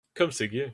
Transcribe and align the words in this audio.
Comme 0.13 0.31
c'est 0.31 0.47
gai! 0.47 0.69